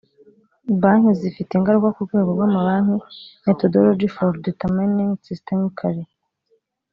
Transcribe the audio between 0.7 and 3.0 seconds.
banki zifite ingaruka ku rwego rw amabanki